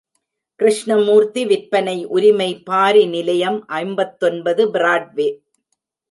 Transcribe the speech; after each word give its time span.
கிருஷ்ணமூர்த்தி 0.59 1.41
விற்பனை 1.45 1.95
உரிமை 2.05 2.47
பாரி 2.63 3.03
நிலையம் 3.05 3.59
ஐம்பத்தொன்பது, 3.67 4.63
பிராட்வே. 4.71 5.27